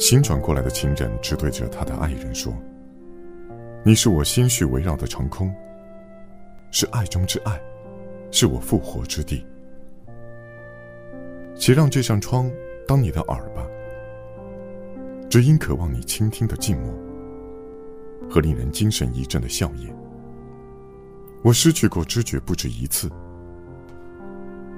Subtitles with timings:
[0.00, 2.50] 新转过来的情人只对着他的爱人说
[3.84, 5.54] ：“你是我心绪围绕的长空，
[6.70, 7.60] 是爱中之爱，
[8.30, 9.46] 是我复活之地。
[11.54, 12.50] 且让这扇窗
[12.88, 13.62] 当你的耳吧，
[15.28, 16.94] 只因渴望你倾听的静默
[18.30, 19.92] 和令人精神一振的笑靥。
[21.42, 23.06] 我失去过知觉不止一次，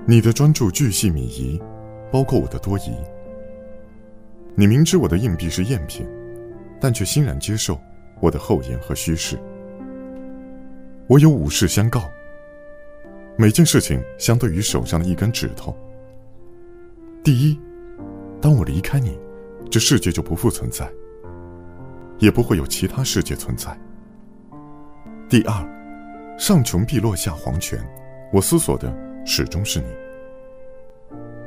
[0.05, 1.63] 你的专注巨细靡遗，
[2.11, 2.93] 包括我的多疑。”
[4.55, 6.07] 你明知我的硬币是赝品，
[6.81, 7.81] 但却欣然接受
[8.21, 9.39] 我的厚颜和虚饰。
[11.07, 12.11] 我有五事相告。
[13.35, 15.75] 每件事情相对于手上的一根指头。
[17.25, 17.59] 第一，
[18.43, 19.19] 当我离开你，
[19.71, 20.87] 这世界就不复存在，
[22.19, 23.75] 也不会有其他世界存在。
[25.31, 27.83] 第二，上穷碧落下黄泉，
[28.31, 28.95] 我思索的
[29.25, 29.87] 始终是你。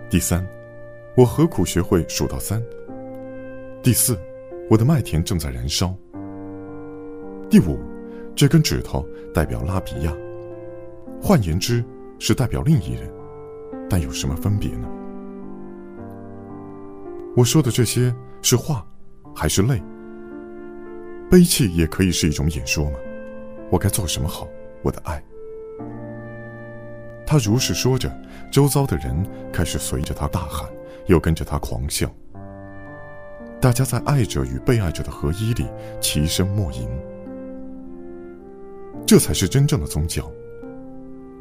[0.10, 0.46] 第三，
[1.16, 2.60] 我何苦学会数到三？
[3.86, 4.18] 第四，
[4.68, 5.96] 我的麦田正在燃烧。
[7.52, 7.78] 第五，
[8.36, 10.12] 这根指头代表拉比亚，
[11.22, 11.86] 换言之，
[12.18, 13.08] 是代表另一人，
[13.88, 14.90] 但有什么分别呢？
[17.38, 18.84] 我说的这些是话，
[19.36, 19.80] 还是泪？
[21.30, 22.98] 悲泣也可以是一种演说吗？
[23.70, 24.48] 我该做什么好，
[24.82, 25.24] 我的爱？
[27.24, 28.12] 他如是说着，
[28.52, 29.16] 周遭的人
[29.54, 30.68] 开始随着他大喊，
[31.06, 32.12] 又跟着他狂笑。
[33.62, 35.66] 大家在爱者与被爱者的合一里
[36.00, 36.88] 齐声默吟，
[39.08, 40.32] 这才是真正的宗教。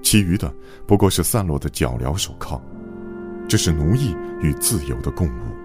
[0.02, 0.52] 其余的
[0.86, 2.60] 不过是散落的脚镣手铐，
[3.48, 5.63] 这是奴役与自由的共舞。